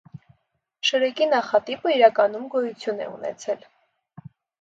[0.87, 3.69] Շրեկի նախատիպը իրականում գոյություն է ունեցել։